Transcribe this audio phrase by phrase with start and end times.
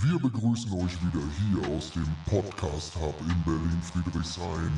[0.00, 4.70] Wir begrüßen euch wieder hier aus dem Podcast Hub in Berlin-Friedrichshain.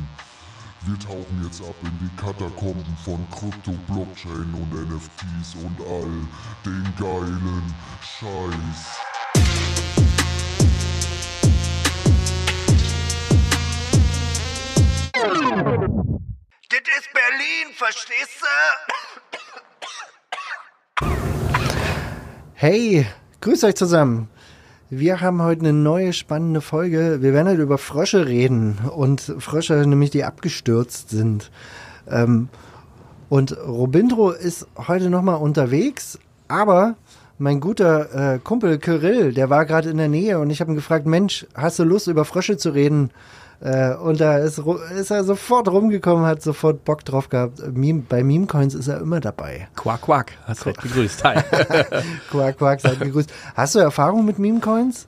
[0.86, 6.26] Wir tauchen jetzt ab in die Katakomben von Krypto, Blockchain und NFTs und all
[6.64, 8.98] den geilen Scheiß.
[16.70, 18.46] Das ist Berlin, verstehst du?
[22.54, 23.06] Hey,
[23.42, 24.30] grüßt euch zusammen.
[24.92, 27.18] Wir haben heute eine neue spannende Folge.
[27.20, 31.52] Wir werden heute über Frösche reden und Frösche nämlich, die abgestürzt sind.
[32.08, 32.48] Ähm,
[33.28, 36.96] und Robindro ist heute nochmal unterwegs, aber
[37.38, 40.76] mein guter äh, Kumpel Kyrill, der war gerade in der Nähe und ich habe ihn
[40.76, 43.10] gefragt, Mensch, hast du Lust über Frösche zu reden?
[43.60, 44.58] Äh, und da ist,
[44.98, 47.60] ist er sofort rumgekommen, hat sofort Bock drauf gehabt.
[47.74, 49.68] Meme, bei Memecoins ist er immer dabei.
[49.76, 50.32] Quack, quack.
[50.46, 51.22] Hast recht gegrüßt.
[51.24, 51.42] Hi.
[52.30, 53.30] Quark, Quark, seid gegrüßt.
[53.54, 55.06] Hast du Erfahrung mit Memecoins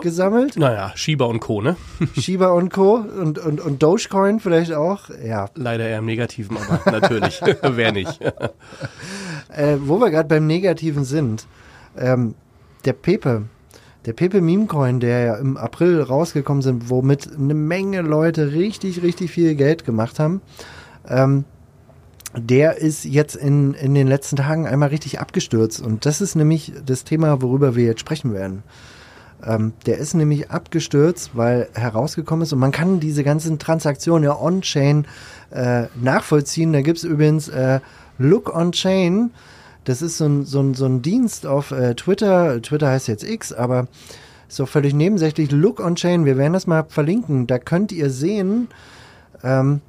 [0.00, 0.56] gesammelt?
[0.56, 1.76] naja, Shiba und Co., ne?
[2.16, 2.94] Shiba und Co.
[2.94, 5.10] und, und, und Dogecoin vielleicht auch?
[5.24, 5.46] Ja.
[5.56, 7.40] Leider eher im Negativen, aber natürlich.
[7.62, 8.20] Wer nicht?
[9.48, 11.46] Äh, wo wir gerade beim Negativen sind,
[11.98, 12.36] ähm,
[12.84, 13.42] der Pepe,
[14.04, 19.30] der Pepe Memecoin, der ja im April rausgekommen sind, womit eine Menge Leute richtig, richtig
[19.30, 20.40] viel Geld gemacht haben,
[21.08, 21.44] ähm,
[22.36, 25.80] der ist jetzt in, in den letzten Tagen einmal richtig abgestürzt.
[25.80, 28.62] Und das ist nämlich das Thema, worüber wir jetzt sprechen werden.
[29.44, 34.38] Ähm, der ist nämlich abgestürzt, weil herausgekommen ist und man kann diese ganzen Transaktionen ja
[34.38, 35.06] on-chain
[35.50, 36.72] äh, nachvollziehen.
[36.72, 37.80] Da gibt's übrigens äh,
[38.18, 39.30] Look on-chain.
[39.84, 42.60] Das ist so ein, so ein, so ein Dienst auf äh, Twitter.
[42.62, 43.88] Twitter heißt jetzt X, aber
[44.56, 45.50] doch völlig nebensächlich.
[45.50, 47.46] Look on-chain, wir werden das mal verlinken.
[47.46, 48.68] Da könnt ihr sehen,
[49.42, 49.80] ähm,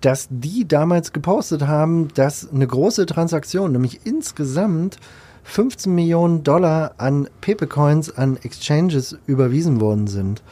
[0.00, 4.98] dass die damals gepostet haben, dass eine große Transaktion, nämlich insgesamt
[5.44, 10.42] 15 Millionen Dollar an Pepe-Coins an Exchanges überwiesen worden sind.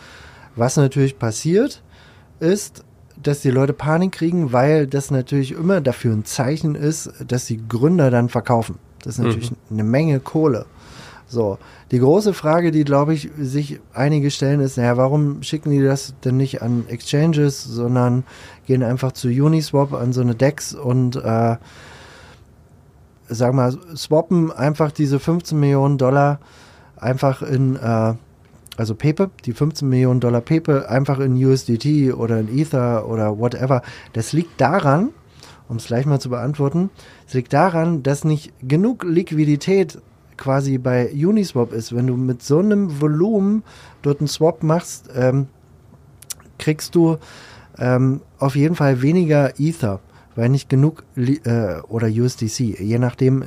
[0.56, 1.82] Was natürlich passiert,
[2.40, 2.84] ist,
[3.22, 7.60] dass die Leute Panik kriegen, weil das natürlich immer dafür ein Zeichen ist, dass die
[7.69, 8.76] Gründer dann verkaufen.
[9.03, 10.66] Das ist natürlich eine Menge Kohle.
[11.31, 11.59] So,
[11.91, 16.15] die große Frage, die glaube ich sich einige stellen, ist, naja, warum schicken die das
[16.25, 18.25] denn nicht an Exchanges, sondern
[18.66, 21.56] gehen einfach zu Uniswap an so eine Dex und äh,
[23.28, 26.41] sag mal, swappen einfach diese 15 Millionen Dollar
[26.97, 28.15] einfach in, äh,
[28.78, 33.83] also Pepe, die 15 Millionen Dollar Pepe einfach in USDT oder in Ether oder whatever.
[34.12, 35.11] Das liegt daran,
[35.69, 36.91] um es gleich mal zu beantworten,
[37.27, 39.99] es liegt daran, dass nicht genug Liquidität
[40.37, 41.94] quasi bei Uniswap ist.
[41.94, 43.65] Wenn du mit so einem Volumen
[44.03, 45.49] dort einen Swap machst, ähm,
[46.59, 47.19] kriegst du
[47.78, 50.00] ähm, auf jeden Fall weniger Ether,
[50.37, 53.45] weil nicht genug äh, oder USDC, je nachdem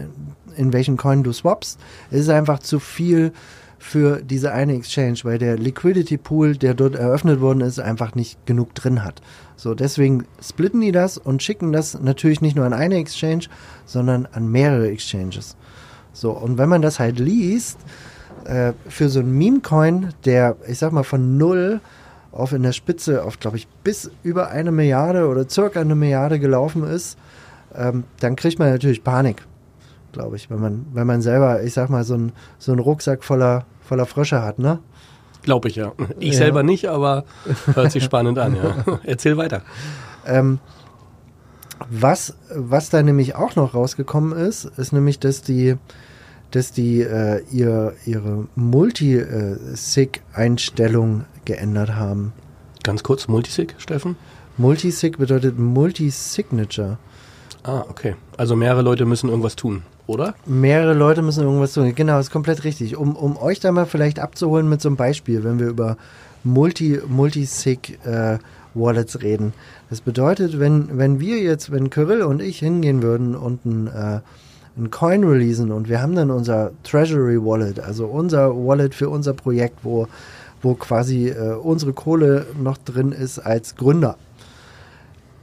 [0.57, 1.79] in welchen Coin du swappst,
[2.11, 3.31] ist einfach zu viel
[3.81, 8.45] für diese eine Exchange, weil der Liquidity Pool, der dort eröffnet worden ist, einfach nicht
[8.45, 9.21] genug drin hat.
[9.55, 13.45] So, deswegen splitten die das und schicken das natürlich nicht nur an eine Exchange,
[13.85, 15.57] sondern an mehrere Exchanges.
[16.13, 17.79] So, und wenn man das halt liest,
[18.45, 21.81] äh, für so einen Meme-Coin, der, ich sag mal, von null
[22.31, 26.39] auf in der Spitze auf, glaube ich, bis über eine Milliarde oder circa eine Milliarde
[26.39, 27.17] gelaufen ist,
[27.75, 29.43] ähm, dann kriegt man natürlich Panik,
[30.11, 33.23] glaube ich, wenn man, wenn man selber, ich sag mal, so, ein, so einen Rucksack
[33.23, 34.79] voller, voller Frösche hat, ne?
[35.43, 35.93] Glaube ich ja.
[36.19, 36.39] Ich Ja.
[36.39, 37.23] selber nicht, aber
[37.73, 38.99] hört sich spannend an, ja.
[39.03, 39.61] Erzähl weiter.
[40.25, 40.59] Ähm,
[41.89, 45.77] was, was da nämlich auch noch rausgekommen ist, ist nämlich, dass die,
[46.51, 52.33] dass die äh, ihr, ihre Multi-Sig-Einstellung geändert haben.
[52.83, 54.15] Ganz kurz, Multisig, Steffen?
[54.57, 56.97] Multisig bedeutet Multi-Signature.
[57.63, 58.15] Ah, okay.
[58.37, 60.33] Also mehrere Leute müssen irgendwas tun, oder?
[60.45, 61.93] Mehrere Leute müssen irgendwas tun.
[61.93, 62.97] Genau, ist komplett richtig.
[62.97, 65.97] Um, um euch da mal vielleicht abzuholen mit so einem Beispiel, wenn wir über
[66.43, 68.39] Multi, Multisig äh,
[68.73, 69.53] Wallets reden.
[69.89, 74.21] Das bedeutet, wenn, wenn wir jetzt, wenn Kyrill und ich hingehen würden und ein, äh,
[74.77, 79.33] ein Coin releasen und wir haben dann unser Treasury Wallet, also unser Wallet für unser
[79.33, 80.07] Projekt, wo,
[80.61, 84.15] wo quasi äh, unsere Kohle noch drin ist als Gründer,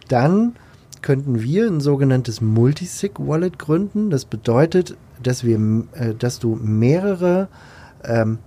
[0.08, 0.56] dann
[1.02, 4.10] könnten wir ein sogenanntes Multisig-Wallet gründen.
[4.10, 5.58] Das bedeutet, dass wir,
[5.92, 7.48] äh, dass du mehrere
[8.04, 8.38] ähm,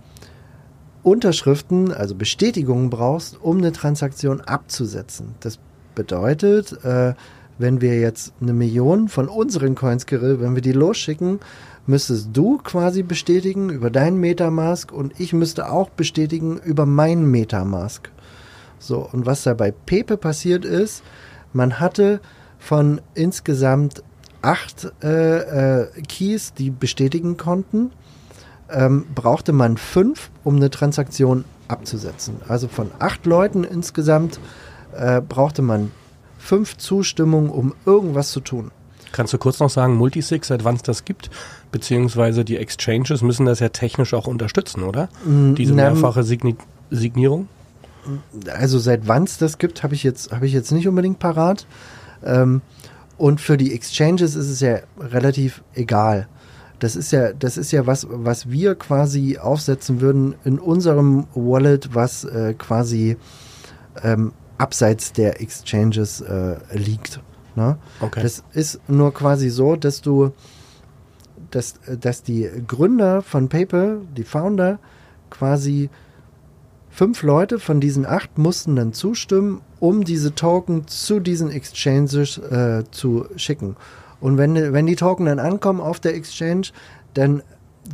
[1.03, 5.35] Unterschriften, also Bestätigungen brauchst, um eine Transaktion abzusetzen.
[5.39, 5.59] Das
[5.95, 7.13] bedeutet, äh,
[7.57, 11.39] wenn wir jetzt eine Million von unseren Coins, wenn wir die losschicken,
[11.87, 18.09] müsstest du quasi bestätigen über deinen Metamask und ich müsste auch bestätigen über meinen Metamask.
[18.79, 21.03] So, und was da bei Pepe passiert ist,
[21.53, 22.19] man hatte
[22.61, 24.03] von insgesamt
[24.41, 27.91] acht äh, äh, Keys, die bestätigen konnten,
[28.69, 32.35] ähm, brauchte man fünf, um eine Transaktion abzusetzen.
[32.47, 34.39] Also von acht Leuten insgesamt
[34.95, 35.91] äh, brauchte man
[36.37, 38.71] fünf Zustimmungen, um irgendwas zu tun.
[39.11, 41.29] Kannst du kurz noch sagen, Multisig, seit wann es das gibt?
[41.71, 45.09] Beziehungsweise die Exchanges müssen das ja technisch auch unterstützen, oder?
[45.25, 46.55] Diese na, mehrfache Signi
[46.89, 47.47] Signierung?
[48.49, 51.65] also seit wann es das gibt, habe ich jetzt habe ich jetzt nicht unbedingt parat.
[52.23, 52.61] Ähm,
[53.17, 56.27] und für die Exchanges ist es ja relativ egal.
[56.79, 61.93] Das ist ja das ist ja was was wir quasi aufsetzen würden in unserem Wallet,
[61.93, 63.17] was äh, quasi
[64.03, 67.21] ähm, abseits der Exchanges äh, liegt.
[67.55, 67.77] Ne?
[67.99, 68.23] Okay.
[68.23, 70.31] Das ist nur quasi so, dass du
[71.51, 74.79] dass, dass die Gründer von PayPal, die Founder,
[75.29, 75.89] quasi
[76.89, 82.83] fünf Leute von diesen acht mussten dann zustimmen, um diese Token zu diesen Exchanges äh,
[82.91, 83.75] zu schicken.
[84.21, 86.67] Und wenn, wenn die Token dann ankommen auf der Exchange,
[87.15, 87.41] dann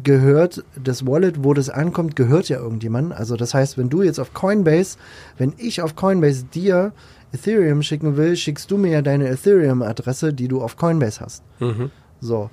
[0.03, 3.13] gehört das Wallet, wo das ankommt, gehört ja irgendjemand.
[3.13, 4.97] Also das heißt, wenn du jetzt auf Coinbase,
[5.37, 6.91] wenn ich auf Coinbase dir
[7.31, 11.41] Ethereum schicken will, schickst du mir ja deine Ethereum-Adresse, die du auf Coinbase hast.
[11.59, 11.89] Mhm.
[12.19, 12.49] So.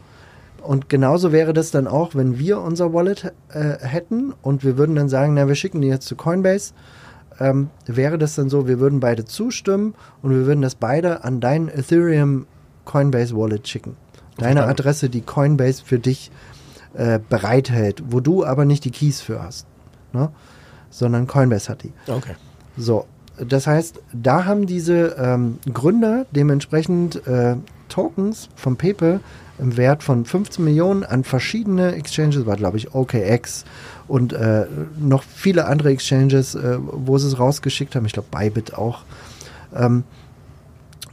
[0.63, 4.95] Und genauso wäre das dann auch, wenn wir unser Wallet äh, hätten und wir würden
[4.95, 6.73] dann sagen, na, wir schicken die jetzt zu Coinbase,
[7.41, 11.41] ähm, wäre das dann so, wir würden beide zustimmen und wir würden das beide an
[11.41, 12.47] dein Ethereum
[12.85, 13.97] Coinbase Wallet schicken.
[14.37, 14.65] Deine.
[14.65, 16.31] Adresse, die Coinbase für dich
[16.95, 19.67] äh, bereithält, wo du aber nicht die Keys für hast,
[20.13, 20.31] ne?
[20.91, 21.93] sondern Coinbase hat die.
[22.09, 22.35] Okay.
[22.77, 23.07] So,
[23.37, 27.57] das heißt, da haben diese ähm, Gründer dementsprechend äh,
[27.95, 29.21] Tokens vom PayPal
[29.61, 33.65] im Wert von 15 Millionen an verschiedene Exchanges, war glaube ich OKX
[34.09, 34.67] und äh,
[34.99, 38.05] noch viele andere Exchanges, äh, wo sie es rausgeschickt haben.
[38.05, 39.05] Ich glaube Bybit auch.
[39.77, 40.03] Ähm,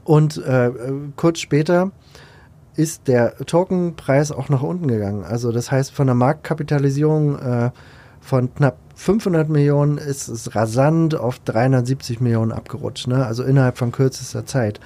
[0.05, 0.71] und äh,
[1.17, 1.91] kurz später
[2.75, 5.23] ist der Tokenpreis auch nach unten gegangen.
[5.23, 7.69] Also das heißt, von der Marktkapitalisierung äh,
[8.21, 13.07] von knapp 500 Millionen ist es rasant auf 370 Millionen abgerutscht.
[13.07, 13.23] Ne?
[13.23, 14.79] Also innerhalb von kürzester Zeit.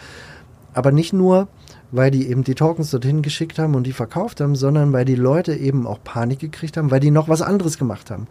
[0.73, 1.47] Aber nicht nur,
[1.95, 5.15] weil die eben die Tokens dorthin geschickt haben und die verkauft haben, sondern weil die
[5.15, 8.27] Leute eben auch Panik gekriegt haben, weil die noch was anderes gemacht haben,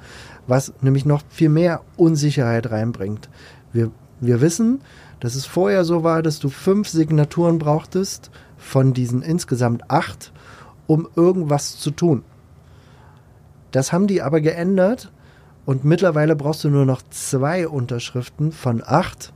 [0.46, 3.30] was nämlich noch viel mehr Unsicherheit reinbringt.
[3.72, 3.90] Wir,
[4.20, 4.82] wir wissen,
[5.20, 10.32] dass es vorher so war, dass du fünf Signaturen brauchtest von diesen insgesamt acht,
[10.86, 12.22] um irgendwas zu tun.
[13.70, 15.10] Das haben die aber geändert
[15.64, 19.32] und mittlerweile brauchst du nur noch zwei Unterschriften von acht,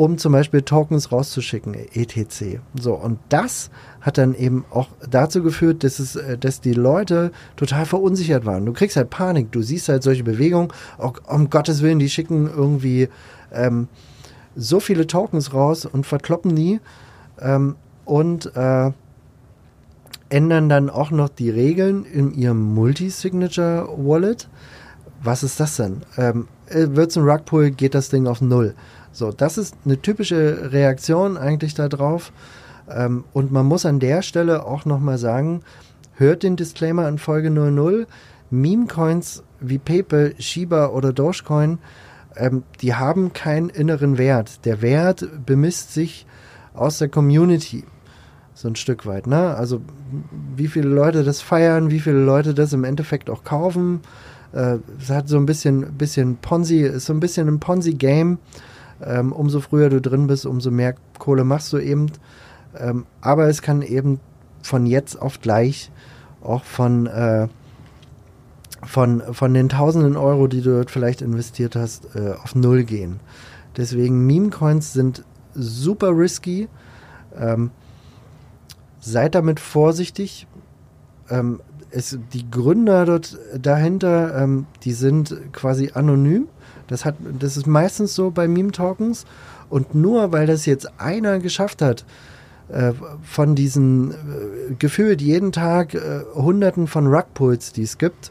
[0.00, 2.58] um zum Beispiel Tokens rauszuschicken, etc.
[2.74, 3.70] So, und das
[4.00, 8.64] hat dann eben auch dazu geführt, dass, es, äh, dass die Leute total verunsichert waren.
[8.64, 12.48] Du kriegst halt Panik, du siehst halt solche Bewegungen, oh, um Gottes Willen, die schicken
[12.48, 13.10] irgendwie
[13.52, 13.88] ähm,
[14.56, 16.80] so viele Tokens raus und verkloppen die
[17.38, 17.76] ähm,
[18.06, 18.92] und äh,
[20.30, 24.48] ändern dann auch noch die Regeln in ihrem Multi-Signature-Wallet.
[25.22, 26.00] Was ist das denn?
[26.16, 28.74] Ähm, Wird es ein Rugpull, geht das Ding auf Null.
[29.12, 32.32] So, das ist eine typische Reaktion eigentlich darauf.
[32.88, 35.62] Ähm, und man muss an der Stelle auch nochmal sagen,
[36.14, 38.06] hört den Disclaimer in Folge 00.
[38.50, 41.78] Meme-Coins wie PayPal, Shiba oder Dogecoin,
[42.36, 44.64] ähm, die haben keinen inneren Wert.
[44.64, 46.26] Der Wert bemisst sich
[46.74, 47.84] aus der Community.
[48.54, 49.54] So ein Stück weit, ne?
[49.54, 49.80] Also
[50.56, 54.00] wie viele Leute das feiern, wie viele Leute das im Endeffekt auch kaufen.
[54.52, 58.38] Äh, es hat so ein bisschen, bisschen Ponzi, ist so ein bisschen ein Ponzi-Game.
[59.04, 62.12] Ähm, umso früher du drin bist, umso mehr Kohle machst du eben.
[62.78, 64.20] Ähm, aber es kann eben
[64.62, 65.90] von jetzt auf gleich
[66.42, 67.48] auch von, äh,
[68.84, 73.20] von, von den tausenden Euro, die du dort vielleicht investiert hast, äh, auf Null gehen.
[73.76, 76.68] Deswegen Meme-Coins sind super risky.
[77.36, 77.70] Ähm,
[79.00, 80.46] seid damit vorsichtig.
[81.28, 86.48] Ähm, es, die Gründer dort dahinter, ähm, die sind quasi anonym.
[86.90, 89.24] Das, hat, das ist meistens so bei Meme-Tokens.
[89.68, 92.04] Und nur weil das jetzt einer geschafft hat,
[92.68, 92.92] äh,
[93.22, 94.14] von diesen äh,
[94.78, 98.30] gefühlt jeden Tag äh, Hunderten von Rugpulls, die es gibt,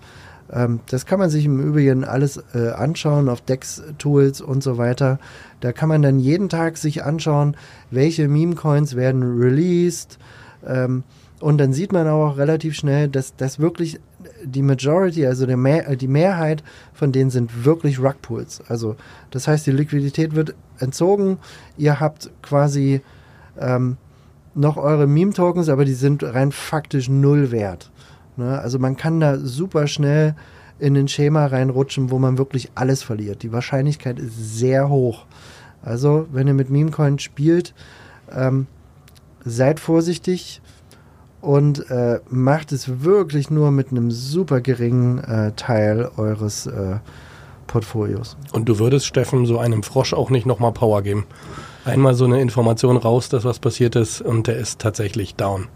[0.52, 5.20] ähm, das kann man sich im Übrigen alles äh, anschauen auf Dex-Tools und so weiter.
[5.60, 7.56] Da kann man dann jeden Tag sich anschauen,
[7.92, 10.18] welche Meme-Coins werden released.
[10.66, 11.04] Ähm,
[11.40, 14.00] und dann sieht man auch relativ schnell, dass das wirklich
[14.44, 18.62] die Majority, also Mehr, die Mehrheit von denen sind wirklich Rugpools.
[18.68, 18.96] Also
[19.32, 21.38] das heißt, die Liquidität wird entzogen.
[21.78, 23.02] Ihr habt quasi
[23.60, 23.98] ähm,
[24.56, 27.92] noch eure Meme-Tokens, aber die sind rein faktisch null wert.
[28.38, 28.60] Ne?
[28.60, 30.36] Also man kann da super schnell
[30.80, 33.44] in ein Schema reinrutschen, wo man wirklich alles verliert.
[33.44, 35.26] Die Wahrscheinlichkeit ist sehr hoch.
[35.82, 37.74] Also wenn ihr mit Memecoin spielt,
[38.34, 38.68] ähm,
[39.46, 40.62] seid vorsichtig
[41.42, 46.98] und äh, macht es wirklich nur mit einem super geringen äh, Teil eures äh,
[47.68, 48.36] Portfolios.
[48.52, 51.26] Und du würdest Steffen so einem Frosch auch nicht nochmal Power geben.
[51.86, 55.68] Einmal so eine Information raus, dass was passiert ist und der ist tatsächlich down.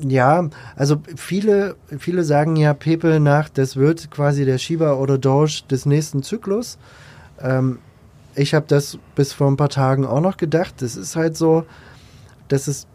[0.00, 5.62] Ja, also viele, viele sagen ja Pepe nach, das wird quasi der Shiba oder Doge
[5.70, 6.78] des nächsten Zyklus.
[7.40, 7.78] Ähm,
[8.34, 10.74] ich habe das bis vor ein paar Tagen auch noch gedacht.
[10.78, 11.64] Das ist halt so,
[12.48, 12.86] dass es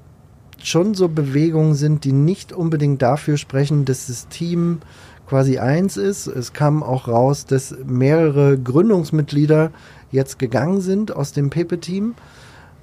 [0.64, 4.80] schon so Bewegungen sind, die nicht unbedingt dafür sprechen, dass das Team
[5.28, 6.28] quasi eins ist.
[6.28, 9.72] Es kam auch raus, dass mehrere Gründungsmitglieder
[10.12, 12.16] jetzt gegangen sind aus dem Pepe-Team.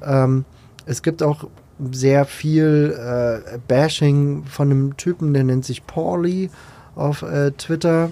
[0.03, 0.45] Ähm,
[0.87, 1.49] es gibt auch
[1.93, 6.51] sehr viel äh, Bashing von einem Typen, der nennt sich Paulie
[6.95, 8.11] auf äh, Twitter.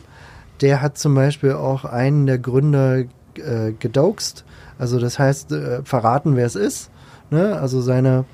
[0.61, 4.45] Der hat zum Beispiel auch einen der Gründer äh, gedoxt.
[4.79, 6.91] Also das heißt, äh, verraten, wer es ist.
[7.31, 7.59] Ne?
[7.61, 8.25] Also seine,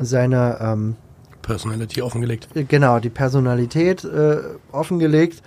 [0.00, 0.96] seine ähm,
[1.42, 2.48] Personality offengelegt.
[2.68, 4.38] Genau, die Personalität äh,
[4.72, 5.42] offengelegt.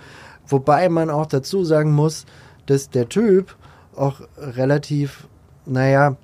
[0.46, 2.26] Wobei man auch dazu sagen muss,
[2.66, 3.56] dass der Typ
[3.94, 5.28] auch relativ,
[5.64, 6.16] naja,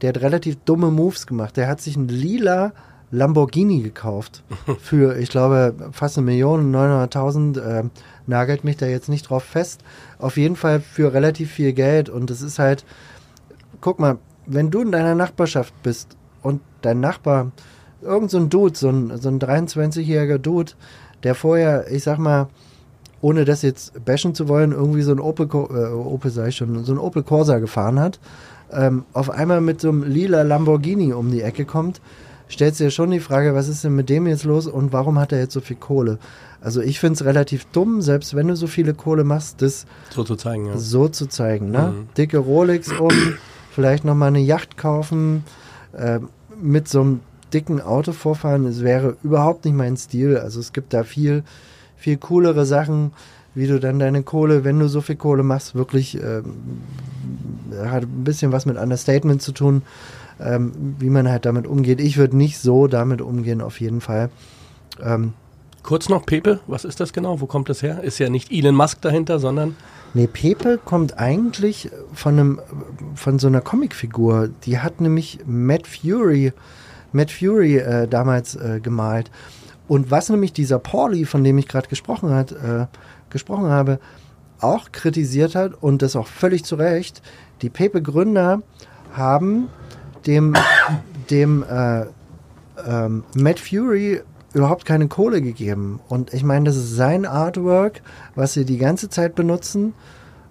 [0.00, 1.56] der hat relativ dumme Moves gemacht.
[1.56, 2.72] Der hat sich einen lila
[3.10, 4.42] Lamborghini gekauft
[4.80, 7.60] für, ich glaube, fast eine Million, 900.000.
[7.60, 7.84] Äh,
[8.26, 9.82] nagelt mich da jetzt nicht drauf fest.
[10.18, 12.08] Auf jeden Fall für relativ viel Geld.
[12.08, 12.84] Und es ist halt,
[13.80, 17.52] guck mal, wenn du in deiner Nachbarschaft bist und dein Nachbar,
[18.02, 20.72] irgend so ein Dude, so ein, so ein 23-jähriger Dude,
[21.22, 22.48] der vorher, ich sag mal,
[23.20, 26.92] ohne das jetzt bashen zu wollen, irgendwie so ein Opel, äh, Opel sei schon, so
[26.92, 28.20] ein Opel Corsa gefahren hat,
[28.70, 32.02] ähm, auf einmal mit so einem lila Lamborghini um die Ecke kommt,
[32.48, 35.18] stellt sich ja schon die Frage, was ist denn mit dem jetzt los und warum
[35.18, 36.18] hat er jetzt so viel Kohle?
[36.60, 40.24] Also ich finde es relativ dumm, selbst wenn du so viele Kohle machst, das so
[40.24, 40.66] zu zeigen.
[40.66, 40.78] Ja.
[40.78, 41.94] So zu zeigen, ne?
[41.94, 42.08] Mhm.
[42.16, 43.10] Dicke Rolex um,
[43.70, 45.44] vielleicht nochmal eine Yacht kaufen,
[45.92, 46.20] äh,
[46.60, 47.20] mit so einem
[47.52, 50.38] dicken Auto vorfahren, es wäre überhaupt nicht mein Stil.
[50.38, 51.44] Also es gibt da viel,
[51.96, 53.12] viel coolere Sachen,
[53.54, 56.82] wie du dann deine Kohle, wenn du so viel Kohle machst, wirklich ähm,
[57.84, 59.82] hat ein bisschen was mit Understatement zu tun,
[60.40, 62.00] ähm, wie man halt damit umgeht.
[62.00, 64.30] Ich würde nicht so damit umgehen, auf jeden Fall.
[65.00, 65.34] Ähm,
[65.84, 67.42] Kurz noch Pepe, was ist das genau?
[67.42, 68.02] Wo kommt das her?
[68.02, 69.76] Ist ja nicht Elon Musk dahinter, sondern.
[70.16, 72.60] Nee, Pepe kommt eigentlich von einem,
[73.16, 74.48] von so einer Comicfigur.
[74.64, 76.52] Die hat nämlich Matt Fury,
[77.12, 79.32] Matt Fury äh, damals äh, gemalt.
[79.88, 82.86] Und was nämlich dieser Pauli, von dem ich gerade gesprochen, äh,
[83.28, 83.98] gesprochen habe,
[84.60, 87.20] auch kritisiert hat und das auch völlig zu Recht,
[87.60, 88.62] die Pepe-Gründer
[89.12, 89.68] haben
[90.26, 90.54] dem,
[91.28, 92.04] dem äh,
[92.86, 94.20] ähm, Matt Fury
[94.54, 96.00] überhaupt keine Kohle gegeben.
[96.08, 98.00] Und ich meine, das ist sein Artwork,
[98.34, 99.92] was sie die ganze Zeit benutzen.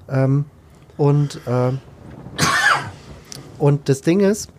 [0.09, 0.45] Ähm,
[0.97, 1.71] und, äh,
[3.57, 4.51] und das Ding ist,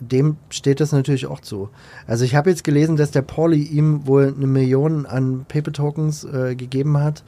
[0.00, 1.70] dem steht das natürlich auch zu.
[2.06, 6.24] Also ich habe jetzt gelesen, dass der Pauli ihm wohl eine Million an Paper Tokens
[6.24, 7.24] äh, gegeben hat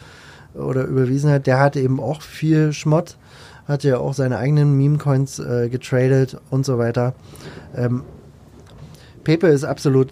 [0.55, 1.47] oder überwiesen hat.
[1.47, 3.17] Der hatte eben auch viel Schmott,
[3.67, 7.15] hat ja auch seine eigenen Meme-Coins äh, getradet und so weiter.
[7.75, 8.03] Ähm,
[9.25, 10.09] Pepe ist absolut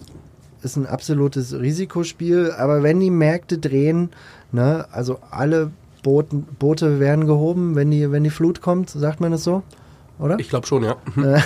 [0.61, 4.09] ist ein absolutes Risikospiel, aber wenn die Märkte drehen,
[4.51, 5.71] ne, also alle
[6.03, 9.63] Booten, Boote werden gehoben, wenn die, wenn die Flut kommt, sagt man das so?
[10.17, 10.37] Oder?
[10.39, 10.97] Ich glaube schon, ja.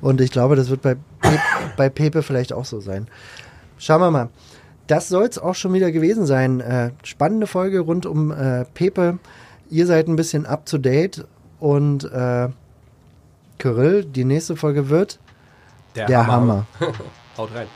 [0.00, 1.38] Und ich glaube, das wird bei, Pe
[1.76, 3.06] bei Pepe vielleicht auch so sein.
[3.78, 4.28] Schauen wir mal.
[4.86, 6.60] Das soll es auch schon wieder gewesen sein.
[6.60, 9.18] Äh, spannende Folge rund um äh, Pepe.
[9.70, 11.26] Ihr seid ein bisschen up to date
[11.58, 12.48] und äh,
[13.58, 15.18] Kyrill, die nächste Folge wird
[15.94, 16.66] der, der Hammer.
[16.80, 16.94] Hammer.
[17.36, 17.68] Haut rein.